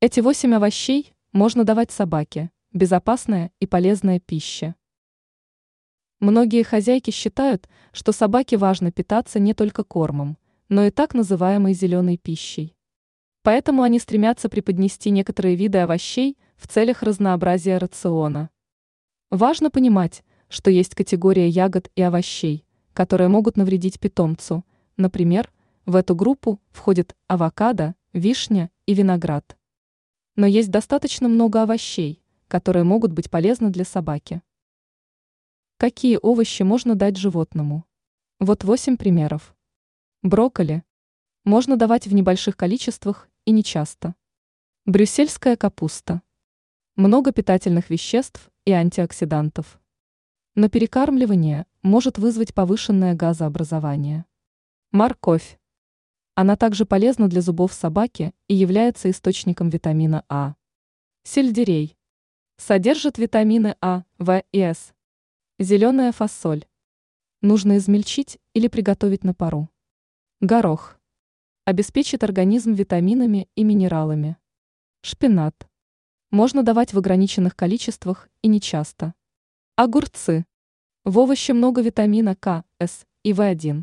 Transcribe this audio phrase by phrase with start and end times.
[0.00, 4.76] Эти восемь овощей можно давать собаке, безопасная и полезная пища.
[6.20, 10.38] Многие хозяйки считают, что собаке важно питаться не только кормом,
[10.68, 12.76] но и так называемой зеленой пищей.
[13.42, 18.50] Поэтому они стремятся преподнести некоторые виды овощей в целях разнообразия рациона.
[19.30, 24.64] Важно понимать, что есть категория ягод и овощей, которые могут навредить питомцу.
[24.96, 25.50] Например,
[25.86, 29.56] в эту группу входят авокадо, вишня и виноград.
[30.38, 34.40] Но есть достаточно много овощей, которые могут быть полезны для собаки.
[35.78, 37.84] Какие овощи можно дать животному?
[38.38, 39.56] Вот 8 примеров.
[40.22, 40.84] Брокколи.
[41.42, 44.14] Можно давать в небольших количествах и нечасто.
[44.86, 46.22] Брюссельская капуста.
[46.94, 49.80] Много питательных веществ и антиоксидантов.
[50.54, 54.24] Но перекармливание может вызвать повышенное газообразование.
[54.92, 55.57] Морковь.
[56.40, 60.54] Она также полезна для зубов собаки и является источником витамина А.
[61.24, 61.98] Сельдерей.
[62.56, 64.94] Содержит витамины А, В и С.
[65.58, 66.64] Зеленая фасоль.
[67.42, 69.68] Нужно измельчить или приготовить на пару.
[70.40, 71.00] Горох.
[71.64, 74.36] Обеспечит организм витаминами и минералами.
[75.00, 75.68] Шпинат.
[76.30, 79.12] Можно давать в ограниченных количествах и нечасто.
[79.74, 80.46] Огурцы.
[81.02, 83.82] В овоще много витамина К, С и В1.